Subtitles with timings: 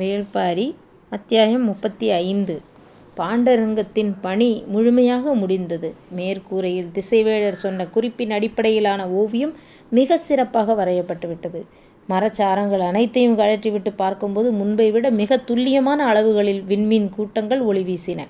[0.00, 0.64] வேள்பாரி
[1.12, 2.54] அத்தியாயம் முப்பத்தி ஐந்து
[3.16, 5.88] பாண்டரங்கத்தின் பணி முழுமையாக முடிந்தது.
[6.16, 9.54] மேற்கூரையில் திசைவேழர் சொன்ன குறிப்பின் அடிப்படையிலான ஓவியம்
[9.90, 11.62] மிக சிறப்பாக வரையப்பட்டுவிட்டது
[12.08, 18.20] மரச்சாரங்கள் அனைத்தையும் கழற்றிவிட்டு பார்க்கும்போது முன்பை விட மிக துல்லியமான அளவுகளில் விண்மீன் கூட்டங்கள் ஒளி வீசின.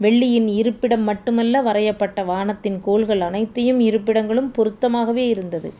[0.00, 5.70] வெள்ளியின் இருப்பிடம் மட்டுமல்ல வரையப்பட்ட வானத்தின் கோள்கள் அனைத்தையும் இருப்பிடங்களும் பொருத்தமாகவே இருந்தது.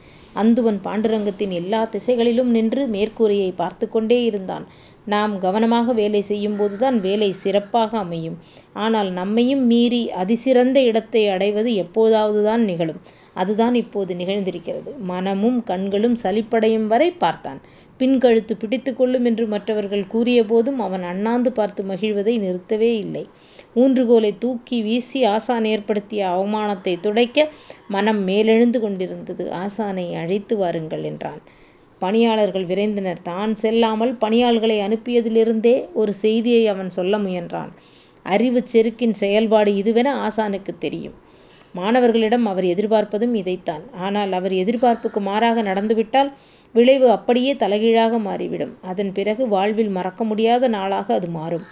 [0.43, 4.67] அந்துவன் பாண்டுரங்கத்தின் எல்லா திசைகளிலும் நின்று மேற்கூரையை பார்த்து கொண்டே இருந்தான்.
[5.05, 8.39] நாம் கவனமாக வேலை செய்யும்போதுதான் வேலை சிறப்பாக அமையும்.
[8.73, 13.01] ஆனால் நம்மையும் மீறி அதிசிறந்த இடத்தை அடைவது எப்போதாவதுதான் நிகழும்.
[13.35, 14.91] அதுதான் இப்போது நிகழ்ந்திருக்கிறது.
[15.03, 17.61] மனமும் கண்களும் சலிப்படையும் வரை பார்த்தான்.
[17.97, 23.25] பின் கழுத்து கொள்ளும் என்று மற்றவர்கள் கூறியபோதும் அவன் அண்ணாந்து பார்த்து மகிழ்வதை நிறுத்தவே இல்லை.
[23.77, 27.39] ஊன்றுகோலை தூக்கி வீசி ஆசான் ஏற்படுத்திய அவமானத்தை துடைக்க
[27.89, 29.45] மனம் மேலெழுந்து கொண்டிருந்தது.
[29.63, 31.43] ஆசானை அழைத்து வாருங்கள் என்றான்.
[32.03, 33.21] பணியாளர்கள் விரைந்தனர்.
[33.23, 37.71] தான் செல்லாமல் பணியாள்களை அனுப்பியதிலிருந்தே ஒரு செய்தியை அவன் சொல்ல முயன்றான்.
[38.27, 41.17] அறிவுச் செருக்கின் செயல்பாடு இதுவென ஆசானுக்கு தெரியும்.
[41.75, 43.85] மாணவர்களிடம் அவர் எதிர்பார்ப்பதும் இதைத்தான்.
[43.99, 46.31] ஆனால் அவர் எதிர்பார்ப்புக்கு மாறாக நடந்துவிட்டால்
[46.75, 48.73] விளைவு அப்படியே தலைகீழாக மாறிவிடும்.
[48.83, 51.67] அதன் பிறகு வாழ்வில் மறக்க முடியாத நாளாக அது மாறும்.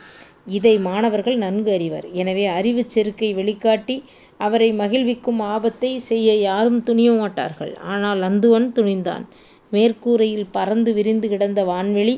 [0.47, 2.07] இதை மாணவர்கள் நன்கு அறிவர்.
[2.21, 3.97] எனவே அறிவுச் செருக்கை வெளிக்காட்டி
[4.41, 9.25] அவரை மகிழ்விக்கும் ஆபத்தைச் செய்ய யாரும் துணிய மாட்டார்கள் ஆனால் அந்துவன் துணிந்தான்.
[9.73, 12.17] மேற்கூரையில் பரந்து விரிந்து கிடந்த வான்வெளி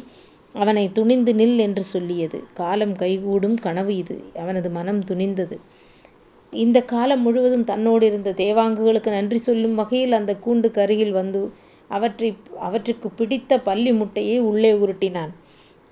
[0.55, 2.38] அவனைத் துணிந்து நில் என்று சொல்லியது.
[2.55, 4.16] காலம் கைகூடும் கனவு இது.
[4.42, 5.56] அவனது மனம் துணிந்தது.
[6.52, 11.40] இந்தக் காலம் முழுவதும் தன்னோடு இருந்த தேவாங்குகளுக்கு நன்றி சொல்லும் வகையில் அந்தக் கூண்டுக்கருகில் வந்து
[12.61, 15.33] அவற்றுக்குப் பிடித்த பல்லி முட்டையை உள்ளே உருட்டினான்.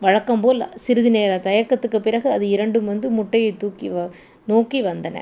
[0.04, 3.98] வழக்கம்போல் சிறிது நேர தயக்கத்துக்குப் பிறகு அது இரண்டும் வந்து முட்டையை தூக்கி வ
[4.46, 5.16] நோக்கி வந்தன.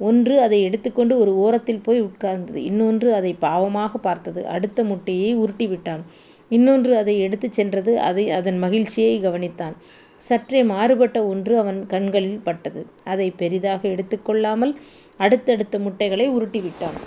[0.00, 2.60] ஒன்று அதை எடுத்துக்கொண்டு ஒரு ஓரத்தில் போய் உட்கார்ந்தது.
[2.62, 4.46] இன்னொன்று அதை பாவமாக பார்த்தது.
[4.46, 6.02] அடுத்த முட்டையை உருட்டிவிட்டான்.
[6.50, 8.00] இன்னொன்று அதை எடுத்துச் சென்றது.
[8.00, 9.76] அதை அதன் மகிழ்ச்சியை கவனித்தான்.
[10.22, 12.82] சற்றே மாறுபட்ட ஒன்று அவன் கண்களில் பட்டது.
[13.04, 14.74] அதை பெரிதாக எடுத்துக்கொள்ளாமல்
[15.20, 16.98] அடுத்தடுத்த முட்டைகளை உருட்டிவிட்டான்.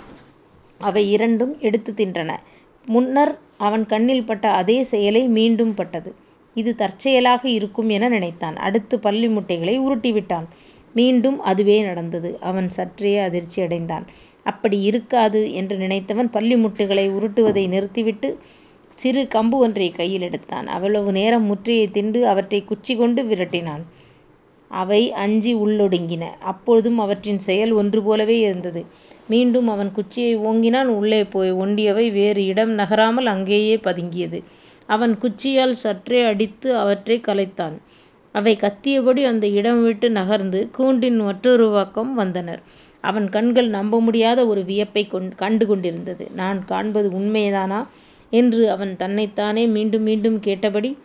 [0.80, 2.30] அவை இரண்டும் எடுத்து தின்றன.
[2.88, 6.10] முன்னர் அவன் கண்ணில் பட்ட அதே செயலை மீண்டும் பட்டது.
[6.56, 8.56] இது தற்செயலாக இருக்கும் என நினைத்தான்.
[8.56, 10.44] அடுத்து பல்லி முட்டைகளை உருட்டிவிட்டான்.
[10.94, 12.38] மீண்டும் அதுவே நடந்தது.
[12.40, 14.04] அவன் சற்றே அதிர்ச்சியடைந்தான்.
[14.42, 18.38] அப்படி இருக்காது என்று நினைத்தவன் பல்லி முட்டைகளை உருட்டுவதை நிறுத்திவிட்டு
[18.90, 20.66] சிறு கம்பு ஒன்றைக் கையில் எடுத்தான்.
[20.66, 23.82] அவ்வளவு நேரம் முட்டையைத் திண்டு அவற்றைக் குச்சி கொண்டு விரட்டினான்.
[24.68, 26.24] அவை அஞ்சி உள்ளொடுங்கின.
[26.40, 28.84] அப்பொழுதும் அவற்றின் செயல் ஒன்று போலவே இருந்தது.
[29.28, 30.84] மீண்டும் அவன் குச்சியை ஓங்கினான்.
[30.84, 34.42] உள்ளே போய் ஒண்டியவை வேறு இடம் நகராமல் அங்கேயே பதுங்கியது.
[34.86, 37.76] அவன் குச்சியால் சற்றே அடித்து அவற்றைக் கலைத்தான்.
[38.32, 42.62] அவை கத்தியபடி அந்த இடம் விட்டு நகர்ந்து கூண்டின் மற்றொரு பக்கம் வந்தனர்.
[43.00, 46.28] அவன் கண்கள் நம்ப முடியாத ஒரு வியப்பைக் கண்டு கொண்டிருந்தது.
[46.34, 47.86] நான் காண்பது உண்மைதானா?
[48.30, 50.98] என்று அவன் தன்னைத்தானே மீண்டும் மீண்டும் கேட்டபடி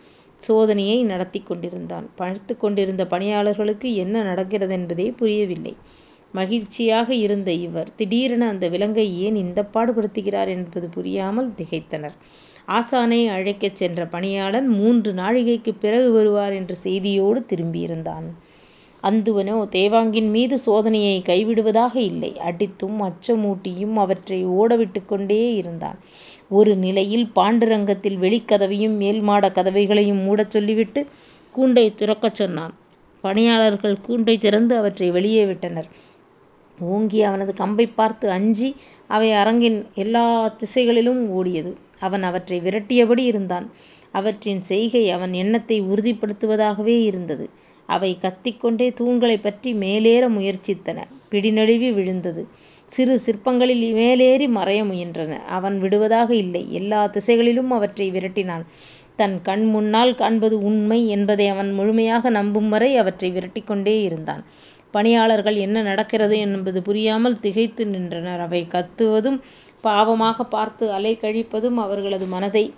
[0.48, 2.10] சோதனையை நடத்திக் கொண்டிருந்தான்.
[2.16, 5.76] பார்த்துக் கொண்டிருந்த பணியாளர்களுக்கு என்ன நடக்கிறதென்பதே புரியவில்லை.
[6.32, 12.16] மகிழ்ச்சியாக இருந்த இவர் திடீரென அந்த விலங்கை ஏன் இந்தப் பாடுபடுத்துகிறார் என்பது புரியாமல் திகைத்தனர்.
[12.72, 18.26] ஆசானை அழைக்கச் சென்ற பணியாளன் மூன்று நாழிகைக்குப் பிறகு வருவார் என்ற செய்தியோடு திரும்பியிருந்தான்.
[19.02, 22.32] அந்துவனோ தேவாங்கின் மீது சோதனையை கைவிடுவதாக இல்லை.
[22.40, 25.98] அடித்தும் அச்சமூட்டியும் அவற்றை ஓடவிட்டுக் கொண்டே இருந்தான்.
[26.48, 31.00] ஒரு நிலையில் பாண்டுரங்கத்தில் வெளிக்கதவையும் மேல்மாடக் கதவைகளையும் மூடச் சொல்லிவிட்டு
[31.54, 32.74] கூண்டைத் திறக்கச் சொன்னான்.
[33.24, 35.88] பணியாளர்கள் கூண்டைத் திறந்து அவற்றை வெளியே விட்டனர்.
[36.78, 38.68] ஓங்கி அவனது கம்பைப் பார்த்து அஞ்சி
[39.08, 41.72] அவை அரங்கின் எல்லாத் திசைகளிலும் ஓடியது.
[42.02, 43.66] அவன் அவற்றை விரட்டியபடி இருந்தான்.
[44.12, 47.44] அவற்றின் செய்கை அவன் எண்ணத்தை உறுதிப்படுத்துவதாகவே இருந்தது.
[47.86, 50.98] அவை கத்திக்கொண்டே தூண்களைப் பற்றி மேலேற முயற்சித்தன.
[51.30, 52.42] பிடிநழுவி விழுந்தது.
[52.86, 55.42] சிறு சிற்பங்களில் மேலேறி மறைய முயன்றன.
[55.48, 56.66] அவன் விடுவதாக இல்லை.
[56.70, 58.64] எல்லாத் திசைகளிலும் அவற்றை விரட்டினான்.
[59.16, 64.44] தன் கண் முன்னால் காண்பது உண்மை என்பதை அவன் முழுமையாக நம்பும் வரை அவற்றை விரட்டிக்கொண்டே இருந்தான்.
[64.90, 68.40] பணியாளர்கள் என்ன நடக்கிறது என்பது புரியாமல் திகைத்து நின்றனர்.
[68.40, 69.40] அவை கத்துவதும்
[69.82, 72.74] பாவமாகப் பார்த்து அலைக்கழிப்பதும் அவர்களது மனதை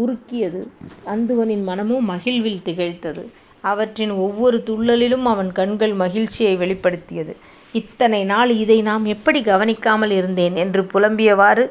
[0.00, 0.68] உருக்கியது.
[1.06, 3.26] அந்துவனின் மனமோ மகிழ்வில் திகழ்த்தது
[3.60, 7.36] அவற்றின் ஒவ்வொரு துள்ளலிலும் அவன் கண்கள் மகிழ்ச்சியை வெளிப்படுத்தியது.
[7.72, 10.56] இத்தனை நாள் இதை நாம் எப்படி கவனிக்காமல் இருந்தேன்?
[10.56, 11.70] என்று புலம்பியவாறு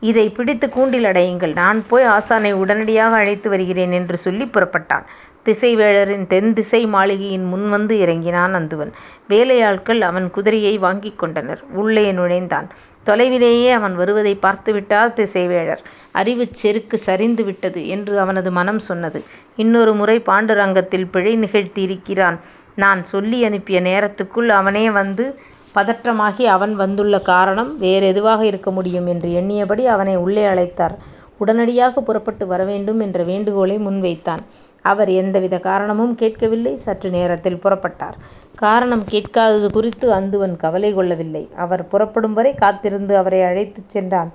[0.00, 1.52] இதை பிடித்து கூண்டில் அடையுங்கள்.
[1.52, 5.04] நான் போய் ஆசானை உடனடியாக அழைத்து வருகிறேன் என்று சொல்லி புறப்பட்டான்.
[5.44, 8.92] திசைவேழரின் தென்திசை மாளிகையின் முன் வந்து இறங்கினான் அந்துவன்.
[9.28, 11.64] வேலையாட்கள் அவன் குதிரையை வாங்கிக் கொண்டனர்.
[11.72, 12.68] உள்ளே நுழைந்தான்.
[13.06, 15.78] தொலைவிலேயே அவன் வருவதைப் பார்த்துவிட்டார் திசைவேழர்.
[16.12, 19.22] அறிவுச் செருக்கு சரிந்து விட்டது என்று அவனது மனம் சொன்னது.
[19.56, 22.38] இன்னொரு முறை பாண்டுரங்கத்தில் பிழை நிகழ்த்தியிருக்கிறான்.
[22.74, 25.38] நான் சொல்லி அனுப்பிய நேரத்துக்குள் அவனே வந்து
[25.74, 30.96] பதற்றமாகி அவன் வந்துள்ள காரணம் வேறெதுவாக இருக்க முடியும் என்று எண்ணியபடி அவனை உள்ளே அழைத்தார்.
[31.42, 34.42] உடனடியாக புறப்பட்டு வரவேண்டும் என்ற வேண்டுகோளை முன்வைத்தான்.
[34.84, 36.74] அவர் எந்தவித காரணமும் கேட்கவில்லை.
[36.76, 38.16] சற்று நேரத்தில் புறப்பட்டார்.
[38.58, 41.44] காரணம் கேட்காதது குறித்து அந்துவன் கவலை கொள்ளவில்லை.
[41.56, 44.30] அவர் புறப்படும் வரை காத்திருந்து அவரை அழைத்துச் சென்றான்.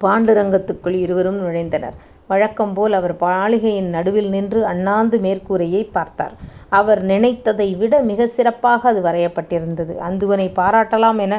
[0.00, 1.96] பாண்டுரங்கத்துக்குள் இருவரும் நுழைந்தனர்.
[2.30, 6.34] வழக்கம்போல் அவர் மாளிகையின் நடுவில் நின்று அண்ணாந்து மேற்கூரையைப் பார்த்தார்.
[6.72, 9.94] அவர் நினைத்ததை விட மிகச் சிறப்பாக அது வரையப்பட்டிருந்தது.
[10.08, 11.34] அந்துவனைப் பாராட்டலாம் என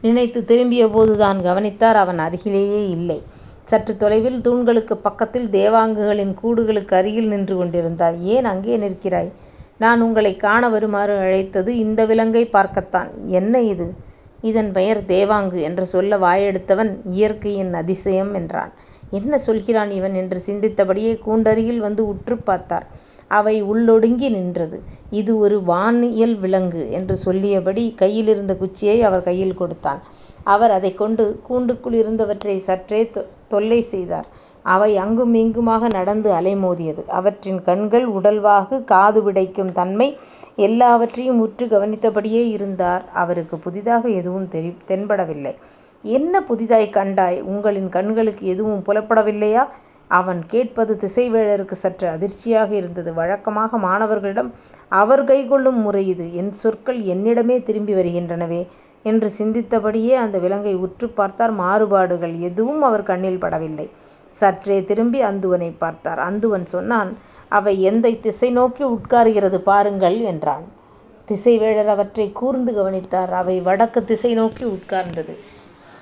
[0.00, 3.18] நினைத்துத் திரும்பியபோதுதான் கவனித்தார் அவன் அருகிலேயே இல்லை.
[3.70, 8.18] சற்றுத் தொலைவில் தூண்களுக்குப் பக்கத்தில் தேவாங்குகளின் கூடுகளுக்கு அருகில் நின்று கொண்டிருந்தார்.
[8.26, 9.30] ஏன் அங்கே நிற்கிறாய்?
[9.78, 13.08] நான் உங்களைக் காண வருமாறு அழைத்தது இந்த விலங்கைப் பார்க்கத்தான்.
[13.30, 13.86] என்ன இது?
[14.42, 18.72] இதன் பெயர் தேவாங்கு என்று சொல்ல வாயெடுத்தவன் இயற்கையின் அதிசயம் என்றான்.
[19.10, 22.86] என்ன சொல்கிறான் இவன் என்று சிந்தித்தபடியே கூண்டருகில் வந்து உற்றுப் பார்த்தார்.
[23.30, 24.78] அவை உள்ளொடுங்கி நின்றது.
[25.10, 30.00] இது ஒரு வானியல் விலங்கு என்று சொல்லியபடி கையிலிருந்த குச்சியை அவர் கையில் கொடுத்தான்.
[30.44, 33.00] அவர் அதைக் கொண்டு கூண்டுக்குள் இருந்தவற்றைச் சற்றே
[33.48, 34.26] தொல்லை செய்தார்.
[34.62, 37.06] அவை அங்கும் இங்குமாக நடந்து அலைமோதியது.
[37.08, 40.08] அவற்றின் கண்கள் உடல்வாகு காது விடைக்கும் தன்மை
[40.56, 43.04] எல்லாவற்றையும் உற்று கவனித்தபடியே இருந்தார்.
[43.14, 44.48] அவருக்குப் புதிதாக எதுவும்
[44.88, 45.54] தென்படவில்லை.
[46.02, 47.40] என்ன புதிதாய்க் கண்டாய்?
[47.42, 49.64] உங்களின் கண்களுக்கு எதுவும் புலப்படவில்லையா?
[50.10, 53.14] அவன் கேட்பது திசைவேழருக்கு சற்று அதிர்ச்சியாக இருந்தது.
[53.14, 54.50] வழக்கமாக மாணவர்களிடம்
[54.88, 56.34] அவர் கைக்கொள்ளும் முறை இது.
[56.34, 58.60] என் சொற்கள் என்னிடமே திரும்பி வருகின்றனவே
[59.02, 61.50] என்று சிந்தித்தபடியே அந்த விலங்கை உற்றுப் பார்த்தார்.
[61.50, 63.88] மாறுபாடுகள் எதுவும் அவர் கண்ணில் படவில்லை.
[64.30, 66.18] சற்றே திரும்பி அந்துவனைப் பார்த்தார்.
[66.18, 67.16] அந்துவன் சொன்னான்
[67.48, 70.64] அவை எந்தை திசை நோக்கி உட்காருகிறது பாருங்கள் என்றான்.
[71.28, 73.34] திசைவேழர் அவற்றை கூர்ந்து கவனித்தார்.
[73.34, 75.34] அவை வடக்கு திசை நோக்கி உட்கார்ந்தது.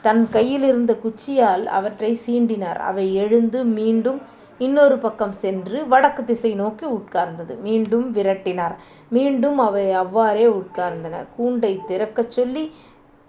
[0.03, 2.81] தன் கையிலிருந்த குச்சியால் அவற்றைச் சீண்டினார்.
[2.91, 4.21] அவை எழுந்து மீண்டும்
[4.61, 7.55] இன்னொரு பக்கம் சென்று வடக்கு திசை நோக்கி உட்கார்ந்தது.
[7.61, 8.75] மீண்டும் விரட்டினார்.
[9.11, 11.25] மீண்டும் அவை அவ்வாறே உட்கார்ந்தன.
[11.37, 12.65] கூண்டை திறக்கச் சொல்லி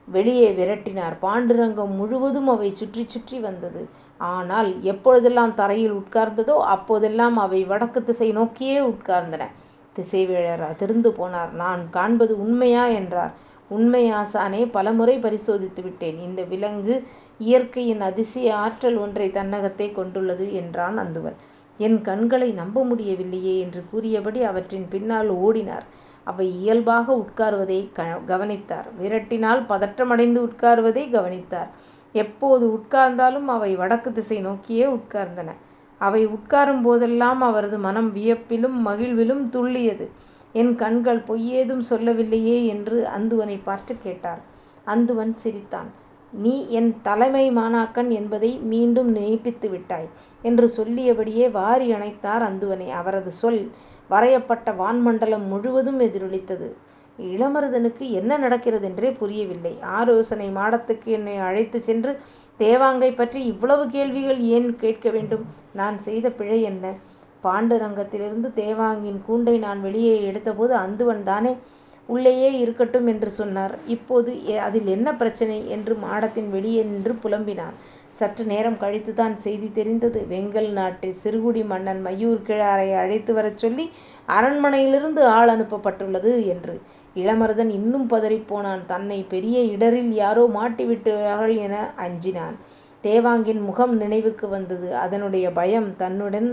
[0.08, 1.16] வெளியே விரட்டினார்.
[1.22, 3.82] பாண்டுரங்கம் முழுவதும் அவை சுற்றி சுற்றி வந்தது.
[4.20, 9.44] ஆனால் எப்பொழுதெல்லாம் தரையில் உட்கார்ந்ததோ அப்போதெல்லாம் அவை வடக்கு திசை நோக்கியே உட்கார்ந்தன.
[9.96, 11.52] திசைவேழர் அதிர்ந்து போனார்.
[11.56, 12.86] நான் காண்பது உண்மையா?
[13.00, 13.34] என்றார்.
[13.70, 14.62] உண்மை ஆசானே.
[14.72, 16.20] பலமுறை பரிசோதித்து விட்டேன்.
[16.20, 16.96] இந்த விலங்கு
[17.40, 21.34] இயற்கையின் அதிசய ஆற்றல் ஒன்றை தன்னகத்தே கொண்டுள்ளது என்றான் அந்துவன்.
[21.78, 25.86] என் கண்களை நம்ப முடியவில்லையே என்று கூறியபடி அவற்றின் பின்னால் ஓடினார்.
[26.24, 28.86] அவை இயல்பாக உட்காருவதைக் கவனித்தார்.
[29.02, 31.70] விரட்டினால் பதற்றமடைந்து உட்காருவதை கவனித்தார்.
[32.12, 35.52] எப்போது உட்கார்ந்தாலும் அவை வடக்கு திசை நோக்கியே உட்கார்ந்தன.
[35.98, 40.08] அவை உட்காரும் போதெல்லாம் அவரது மனம் வியப்பிலும் மகிழ்விலும் துள்ளியது.
[40.54, 44.40] என் கண்கள் பொய்யேதும் சொல்லவில்லையே என்று அந்துவனைப் பார்த்துக் கேட்டார்.
[44.88, 46.06] அந்துவன் சிரித்தான்.
[46.44, 50.10] நீ என் தலைமை மாணாக்கன் என்பதை மீண்டும் நினைப்பித்து விட்டாய்
[50.42, 52.88] என்று சொல்லியபடியே வாரி அணைத்தார் அந்துவனை.
[52.90, 53.62] அவரது சொல்
[54.10, 56.68] வரையப்பட்ட வான்மண்டலம் முழுவதும் எதிரொலித்தது.
[57.20, 59.74] இளமருதனுக்கு என்ன நடக்கிறதென்றே புரியவில்லை.
[59.82, 62.12] ஆலோசனை மாடத்துக்கு என்னை அழைத்துச் சென்று
[62.60, 65.46] தேவாங்கை பற்றி இவ்வளவு கேள்விகள் ஏன் கேட்க வேண்டும்?
[65.74, 66.86] நான் செய்த பிழை என்ன?
[67.44, 71.52] பாண்டுரங்கத்திலிருந்து தேவாங்கின் கூண்டை நான் வெளியே எடுத்தபோது அந்துவன் தானே
[72.08, 73.74] உள்ளேயே இருக்கட்டும் என்று சொன்னார்.
[73.96, 74.32] இப்போது
[74.68, 77.76] அதில் என்ன பிரச்சனை என்று மாடத்தின் வெளியே நின்று புலம்பினான்.
[78.20, 80.20] சற்று நேரம் கழித்துதான் செய்தி தெரிந்தது.
[80.30, 83.86] வெங்கல் நாட்டு சிறுகுடி மன்னன் மையூர் கிழாரை அழைத்து வரச் சொல்லி
[84.28, 86.76] அரண்மனையிலிருந்து ஆள் அனுப்பப்பட்டுள்ளது என்று.
[87.16, 88.82] இளமருதன் இன்னும் பதறிப் போனான்.
[89.30, 91.76] பெரிய இடரில் யாரோ மாட்டிவிட்டார்கள் என
[92.06, 92.58] அஞ்சினான்.
[93.04, 94.90] தேவாங்கின் முகம் நினைவுக்கு வந்தது.
[94.96, 96.50] அதனுடைய பயம் தன்னுடன்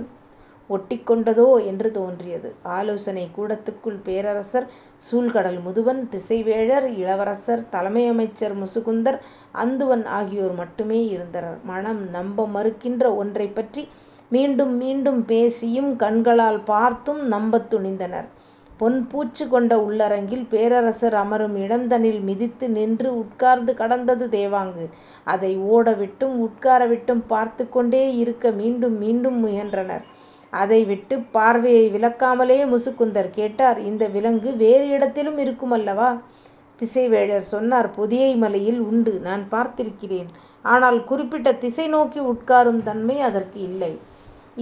[0.70, 2.54] ஒட்டிக்கொண்டதோ என்று தோன்றியது.
[2.62, 4.66] ஆலோசனைக் கூடத்துக்குள் பேரரசர்
[5.10, 9.18] சூழ்கடல் முதுவன், திசைவேழர், இளவரசர், தலைமை அமைச்சர் முசுகுந்தர்,
[9.54, 11.58] அந்துவன் ஆகியோர் மட்டுமே இருந்தனர்.
[11.64, 13.88] மனம் நம்ப மறுக்கின்ற ஒன்றைப் பற்றி
[14.28, 18.24] மீண்டும் மீண்டும் பேசியும் கண்களால் பார்த்தும் நம்பத் துணிந்தனர்.
[18.80, 24.90] பொன்பூச்சு கொண்ட உள்ளரங்கில் பேரரசர் அமரும் இடம்தனில் மிதித்து நின்று உட்கார்ந்து கடந்தது தேவாங்கு.
[25.24, 30.32] அதை ஓடவிட்டும் உட்காரவிட்டும் பார்த்துக் கொண்டே இருக்க மீண்டும் மீண்டும் முயன்றனர்.
[30.62, 36.10] அதை விட்டு பார்வையை விலக்காமலே முசுக்குந்தர் கேட்டார் இந்த விலங்கு வேறு இடத்திலும் இருக்குமல்லவா?
[36.78, 39.12] திசைவேழர் சொன்னார் பொதிகை மலையில் உண்டு.
[39.28, 40.30] நான் பார்த்திருக்கிறேன்.
[40.72, 43.92] ஆனால் குறிப்பிட்ட திசை நோக்கி உட்காரும் தன்மை அதற்கு இல்லை.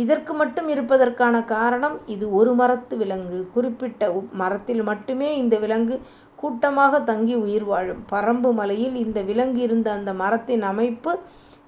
[0.02, 3.38] இதற்கு மட்டும் இருப்பதற்கான காரணம் இது ஒரு மரத்து விலங்கு.
[3.54, 4.02] குறிப்பிட்ட
[4.42, 5.96] மரத்தில் மட்டுமே இந்த விலங்கு
[6.42, 8.00] கூட்டமாக தங்கி உயிர் வாழும்.
[8.12, 11.12] பறம்பு மலையில் இந்த விலங்கு இருந்த அந்த மரத்தின் அமைப்பு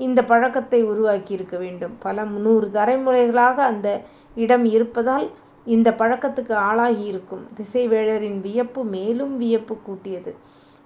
[0.00, 1.94] இந்த பழக்கத்தை உருவாக்கியிருக்க வேண்டும்.
[1.98, 3.88] பல நூறு தலைமுறைகளாக அந்த
[4.36, 5.26] இடம் இருப்பதால்
[5.66, 7.44] இந்த பழக்கத்துக்கு ஆளாகியிருக்கும்.
[7.58, 10.32] திசைவேழரின் வியப்பு மேலும் வியப்பு கூட்டியது.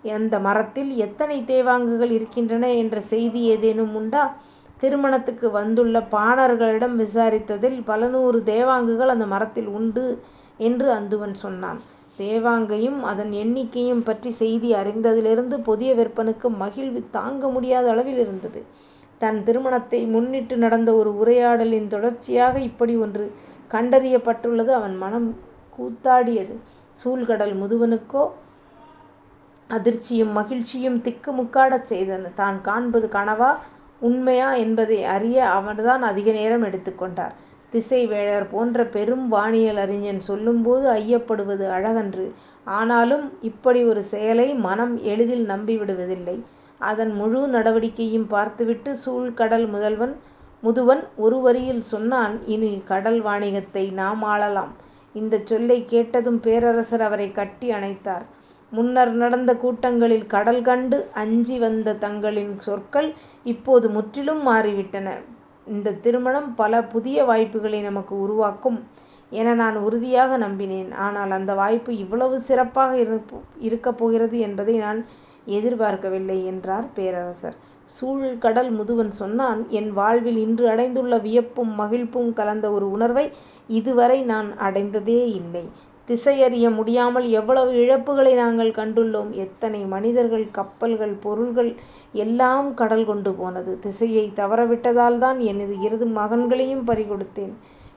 [0.05, 4.37] அந்த மரத்தில் எத்தனை தேவாங்குகள் இருக்கின்றன என்ற செய்தி ஏதேனும் உண்டா?
[4.79, 10.05] திருமணத்துக்கு வந்துள்ள பாணர்களிடம் விசாரித்ததில் பல நூறு தேவாங்குகள் அந்த மரத்தில் உண்டு
[10.59, 11.81] என்று அந்துவன் சொன்னான்.
[12.19, 18.63] தேவாங்கையும் அதன் எண்ணிக்கையும் பற்றி செய்தி அறிந்ததிலிருந்து புதிய விற்பனுக்கு மகிழ்வு தாங்க முடியாத அளவில் இருந்தது.
[19.19, 23.25] தன் திருமணத்தை முன்னிட்டு நடந்த ஒரு உரையாடலின் தொடர்ச்சியாக இப்படி ஒன்று
[23.71, 25.29] கண்டறியப்பட்டுள்ளது அவன் மனம்
[25.79, 26.55] கூத்தாடியது.
[27.05, 28.23] சூழ்கடல் முதுவனுக்கோ
[29.71, 32.35] அதிர்ச்சியும் மகிழ்ச்சியும் திக்குமுக்காடச் செய்தன.
[32.35, 33.51] தான் காண்பது கனவா
[34.01, 37.35] உண்மையா என்பதை அறிய அவர்தான் அதிக நேரம் எடுத்துக் கொண்டார்.
[37.73, 42.27] திசைவேழர் போன்ற பெரும் வானியல் அறிஞன் சொல்லும்போது ஐயப்படுவது அழகன்று.
[42.65, 46.37] ஆனாலும் இப்படி ஒரு செயலை மனம் எளிதில் நம்பிவிடுவதில்லை.
[46.81, 49.67] அதன் முழு நடவடிக்கையும் பார்த்துவிட்டு சூழ்கடல்
[50.63, 54.73] முதுவன் ஒரு வரியில் சொன்னான் இனி கடல் வாணிகத்தை நாம் ஆளலாம்.
[55.15, 58.25] இந்தச் சொல்லைக் கேட்டதும் பேரரசர் அவரைக் கட்டி அணைத்தார்.
[58.73, 63.09] முன்னர் நடந்த கூட்டங்களில் கடல் கண்டு அஞ்சி வந்த தங்களின் சொற்கள்
[63.45, 65.09] இப்போது முற்றிலும் மாறிவிட்டன.
[65.67, 68.79] இந்தத் திருமணம் பல புதிய வாய்ப்புகளை நமக்கு உருவாக்கும்
[69.33, 70.93] என நான் உறுதியாக நம்பினேன்.
[71.07, 72.93] ஆனால் அந்த வாய்ப்பு இவ்வளவு சிறப்பாக
[73.61, 75.01] இருக்கப் போகிறது என்பதை நான்
[75.57, 77.57] எதிர்பார்க்கவில்லை என்றார் பேரரசர்.
[77.97, 83.27] சூழ்கடல் முதுவன் சொன்னான் என் வாழ்வில் இன்று அடைந்துள்ள வியப்பும் மகிழ்ப்பும் கலந்த ஒரு உணர்வை
[83.69, 85.65] இதுவரை நான் அடைந்ததே இல்லை.
[86.09, 89.31] திசையறிய முடியாமல் எவ்வளவு இழப்புகளை நாங்கள் கண்டுள்ளோம்.
[89.31, 91.73] எத்தனை மனிதர்கள் கப்பல்கள் பொருள்கள்
[92.13, 93.79] எல்லாம் கடல் கொண்டு போனது.
[93.79, 97.55] திசையை தவறவிட்டதால்தான் எனது இரு மகன்களையும் பறிகொடுத்தேன்.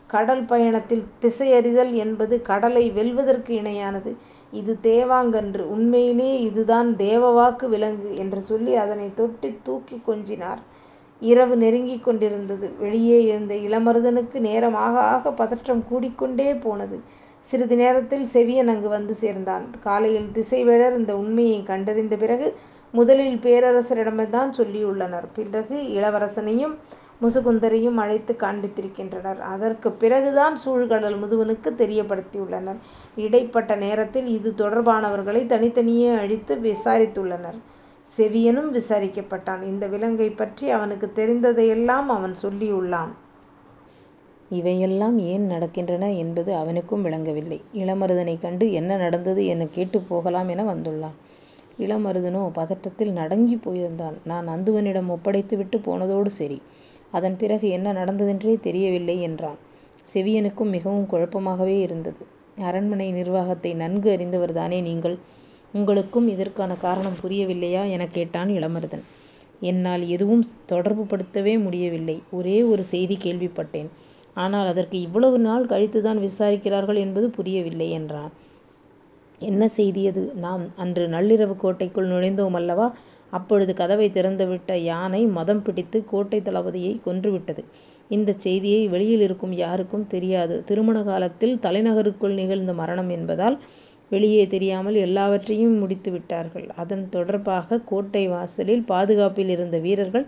[0.07, 4.11] கடல் பயணத்தில் திசையறிதல் என்பது கடலை வெல்வதற்கு இணையானது.
[4.51, 5.59] இது தேவாங்கன்று.
[5.59, 10.57] உண்மையிலேயே இதுதான் தேவவாக்கு விலங்கு என்று சொல்லி அதனைத் தொட்டுத் தூக்கிக் கொஞ்சினார்.
[11.19, 12.71] இரவு நெருங்கிக் கொண்டிருந்தது.
[12.79, 16.99] வெளியே இருந்த இளமருதனுக்கு நேரம் ஆக ஆக பதற்றம் கூடிக்கொண்டே போனது.
[17.39, 19.69] சிறிது நேரத்தில் செவியன் அங்கு வந்து சேர்ந்தான்.
[19.79, 22.55] காலையில் திசைவேழர் இந்த உண்மையைக் கண்டறிந்த பிறகு
[22.91, 25.27] முதலில் பேரரசரிடம்தான் சொல்லியுள்ளனர்.
[25.33, 26.75] பிறகு இளவரசனையும்
[27.21, 29.39] முசுகுந்தரையும் அழைத்துக் காண்பித்திருக்கின்றனர்.
[29.39, 32.77] அதற்குப் பிறகுதான் சூழ்கடல் முதுவனுக்குத் தெரியப்படுத்தியுள்ளனர்.
[33.15, 37.57] இடைப்பட்ட நேரத்தில் இது தொடர்பானவர்களை தனித்தனியே அழித்து விசாரித்துள்ளனர்.
[38.17, 39.63] செவியனும் விசாரிக்கப்பட்டான்.
[39.63, 43.11] இந்த விலங்கைப் பற்றி அவனுக்குத் தெரிந்ததையெல்லாம் அவன் சொல்லியுள்ளான்.
[44.49, 47.61] இவையெல்லாம் ஏன் நடக்கின்றன என்பது அவனுக்கும் விளங்கவில்லை.
[47.73, 51.17] இளமருதனைக் கண்டு என்ன நடந்தது எனக் கேட்டுப் போகலாம் என வந்துள்ளான்.
[51.79, 54.17] இளமருதனோ பதட்டத்தில் நடுங்கிப் போயிருந்தான்.
[54.23, 56.61] நான் அந்துவனிடம் ஒப்படைத்துவிட்டுப் போனதோடு சரி.
[57.11, 59.57] அதன் பிறகு என்ன நடந்ததென்றே தெரியவில்லை என்றான்.
[60.13, 62.39] செவியனுக்கும் மிகவும் குழப்பமாகவே இருந்தது.
[62.57, 65.17] அரண்மனை நிர்வாகத்தை நன்கு அறிந்தவர்தானே நீங்கள்?
[65.73, 67.89] உங்களுக்கும் இதற்கான காரணம் புரியவில்லையா?
[67.89, 69.01] எனக் கேட்டான் இளமருதன்.
[69.59, 72.21] என்னால் எதுவும் தொடர்புபடுத்தவே முடியவில்லை.
[72.31, 73.87] ஒரே ஒரு செய்தி கேள்விப்பட்டேன்.
[74.33, 78.31] ஆனால் அதற்கு இவ்வளவு நாள் கழித்துதான் விசாரிக்கிறார்கள் என்பது புரியவில்லை என்றான்.
[79.39, 80.31] என்ன செய்தி அது?
[80.35, 82.91] நாம் அன்று நள்ளிரவு கோட்டைக்குள் நுழைந்தோமல்லவா?
[83.31, 87.63] அப்பொழுது கதவைத் திறந்துவிட்ட யானை மதம் பிடித்து கோட்டைத் தளபதியைக் கொன்றுவிட்டது.
[88.09, 90.63] இந்தச் செய்தியை வெளியில் இருக்கும் யாருக்கும் தெரியாது.
[90.63, 93.57] திருமண காலத்தில் தலைநகருக்குள் நிகழ்ந்த மரணம் என்பதால்
[94.09, 96.69] வெளியே தெரியாமல் எல்லாவற்றையும் முடித்துவிட்டார்கள்.
[96.75, 100.25] அதன் தொடர்பாக கோட்டை வாசலில் பாதுகாப்பில் இருந்த வீரர்கள்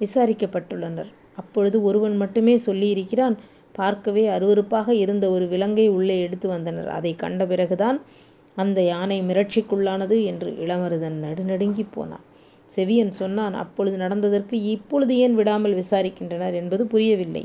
[0.00, 1.10] விசாரிக்கப்பட்டுள்ளனர்.
[1.36, 3.36] அப்பொழுது ஒருவன் மட்டுமே சொல்லியிருக்கிறான்
[3.72, 6.88] பார்க்கவே அருவருப்பாக இருந்த ஒரு விலங்கை உள்ளே எடுத்து வந்தனர்.
[6.88, 7.98] அதைக் கண்ட பிறகுதான்
[8.56, 12.24] அந்த யானை மிரட்சிக்குள்ளானது என்று இளமருதன் நடுநடுங்கிப் போனான்.
[12.76, 17.44] செவியன் சொன்னான் அப்பொழுது நடந்ததற்கு இப்பொழுது ஏன் விடாமல் விசாரிக்கின்றனர் என்பது புரியவில்லை.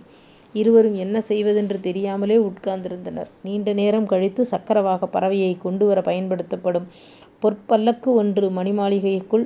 [0.56, 3.30] இருவரும் என்ன செய்வதென்று தெரியாமலே உட்கார்ந்திருந்தனர்.
[3.44, 6.88] நீண்ட நேரம் கழித்து சக்கரவாகப் பறவையைக் கொண்டுவர பயன்படுத்தப்படும்
[7.44, 9.46] பொற்பல்லக்கு ஒன்று மணிமாளிகைக்குள்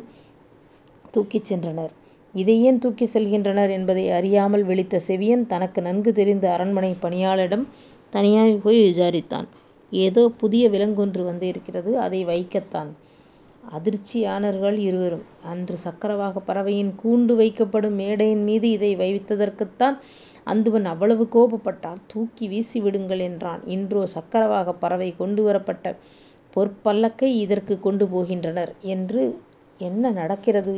[1.13, 1.93] தூக்கிச் சென்றனர்.
[2.33, 7.65] இதை ஏன் தூக்கிச் செல்கின்றனர் என்பதை அறியாமல் விழித்த செவியன் தனக்கு நன்கு தெரிந்த அரண்மனைப் பணியாளரிடம்
[8.13, 9.47] தனியாக போய் விசாரித்தான்.
[9.91, 11.99] ஏதோ புதிய விலங்கொன்று வந்திருக்கிறது.
[11.99, 12.89] அதை வைக்கத்தான்.
[13.69, 15.23] அதிர்ச்சியானர்கள் இருவரும்.
[15.43, 19.97] அன்று சக்கரவாகப் பறவையின் கூண்டு வைக்கப்படும் மேடையின் மீது இதை வைத்ததற்குத்தான்
[20.47, 21.99] அந்துவன் அவ்வளவு கோபப்பட்டான்.
[22.07, 23.61] தூக்கி வீசிவிடுங்கள் என்றான்.
[23.65, 25.95] இன்றோ சக்கரவாகப் பறவை கொண்டு வரப்பட்ட
[26.53, 29.23] பொற்பல்லக்கை இதற்குக் கொண்டு போகின்றனர் என்று
[29.79, 30.75] என்ன நடக்கிறது?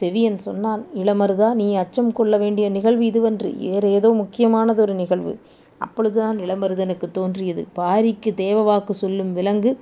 [0.00, 0.86] செவியன் சொன்னான்.
[0.94, 3.56] இளமருதா நீ அச்சம் கொள்ள வேண்டிய நிகழ்வு இதுவன்று.
[3.56, 5.32] வேறு ஏதோ முக்கியமானதொரு நிகழ்வு.
[5.78, 7.66] அப்பொழுதுதான் இளமருதனுக்குத் தோன்றியது.
[7.76, 9.72] பாரிக்கு தேவவாக்கு சொல்லும் விலங்கு.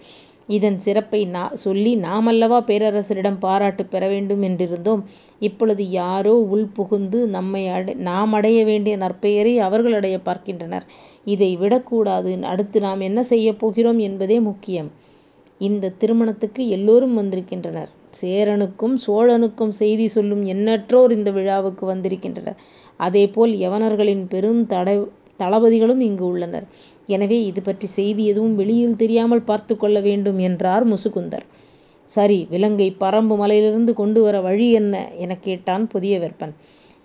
[0.49, 5.03] இதன் சிறப்பை நா சொல்லி நாமல்லவா பேரரசரிடம் பாராட்டு பெற வேண்டும் என்றிருந்தோம்.
[5.43, 10.87] இப்பொழுது யாரோ உள் புகுந்து நம்மை அடை நாம் அடைய வேண்டிய நற்பெயரை அவர்கள் அடையப் பார்க்கின்றனர்.
[11.25, 12.39] இதை விடக்கூடாது.
[12.45, 14.91] அடுத்து நாம் என்ன செய்யப் போகிறோம் என்பதே முக்கியம்.
[15.61, 17.91] இந்தத் திருமணத்துக்கு எல்லோரும் வந்திருக்கின்றனர்.
[18.23, 22.59] சேரனுக்கும் சோழனுக்கும் செய்தி சொல்லும் எண்ணற்றோர் இந்த விழாவுக்கு வந்திருக்கின்றனர்.
[23.01, 24.89] அதேபோல் யவனர்களின் பெரும் தட
[25.41, 26.67] தளபதிகளும் இங்கு உள்ளனர்.
[27.07, 31.45] எனவே இது பற்றி செய்தி எதுவும் வெளியில் தெரியாமல் பார்த்து கொள்ள வேண்டும் என்றார் முசுகுந்தர்.
[32.11, 34.95] சரி விலங்கை பறம்பு மலையிலிருந்து கொண்டு வர வழி என்ன?
[35.19, 36.55] எனக் கேட்டான் புதிய வெப்பன்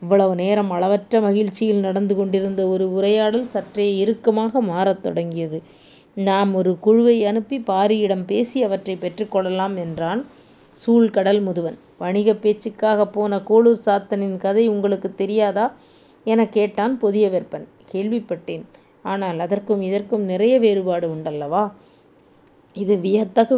[0.02, 5.58] இவ்வளவு நேரம் அளவற்ற மகிழ்ச்சியில் நடந்து கொண்டிருந்த ஒரு உரையாடல் சற்றே இறுக்கமாக மாறத் தொடங்கியது.
[6.18, 10.22] நாம் ஒரு குழுவை அனுப்பி பாரியிடம் பேசி அவற்றைப் பெற்றுக்கொள்ளலாம் என்றான்
[10.78, 11.78] சூழ்கடல் முதுவன்.
[11.98, 15.66] வணிகப் பேச்சுக்காகப் போன கோளூர் சாத்தனின் கதை உங்களுக்குத் தெரியாதா?
[16.26, 18.66] எனக் கேட்டான் புதிய வெப்பன் கேள்விப்பட்டேன்.
[19.06, 21.64] ஆனால் அதற்கும் இதற்கும் நிறைய வேறுபாடு உண்டல்லவா?
[22.76, 23.58] இது வியத்தகு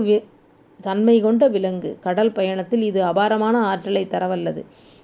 [0.79, 1.89] தன்மை கொண்ட விலங்கு.
[2.05, 4.61] கடல் பயணத்தில் இது அபாரமான ஆற்றலை தரவல்லது.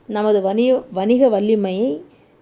[0.09, 1.89] நமது வணிக வணிக வல்லிமையை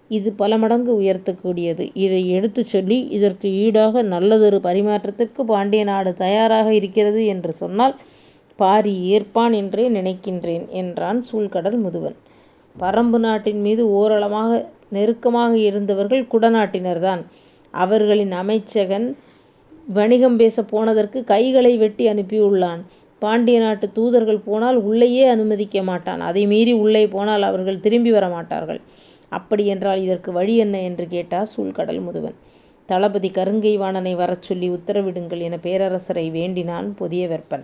[0.10, 7.22] இது பல மடங்கு உயர்த்தக்கூடியது இதை எடுத்துச் சொல்லி இதற்கு ஈடாக நல்லதொரு பரிமாற்றத்திற்கு பாண்டிய நாடு தயாராக இருக்கிறது
[7.26, 7.96] என்று சொன்னால்
[8.60, 12.16] பாரி ஏற்பான் என்றே நினைக்கின்றேன் என்றான் சூழ்கடல் முதுவன்.
[12.76, 14.52] பறம்பு நாட்டின் மீது ஓரளமாக
[14.90, 17.22] நெருக்கமாக இருந்தவர்கள் குடநாட்டினர்தான்.
[17.72, 19.16] அவர்களின் அமைச்சகன்
[19.88, 22.82] வணிகம் பேசப் போனதற்கு கைகளை வெட்டி அனுப்பியுள்ளான்.
[23.20, 26.22] பாண்டிய நாட்டுத் தூதர்கள் போனால் உள்ளேயே அனுமதிக்க மாட்டான்.
[26.22, 28.82] அதை மீறி உள்ளே போனால் அவர்கள் திரும்பி வரமாட்டார்கள்.
[29.30, 30.82] அப்படியென்றால் இதற்கு வழி என்ன?
[30.82, 32.36] என்று கேட்டார் சூழ்கடல் முதுவன்.
[32.86, 37.64] தளபதி கருங்கை வாணனை வரச் சொல்லி உத்தரவிடுங்கள் எனப் பேரரசரை வேண்டினான் பொதியவெற்பன்.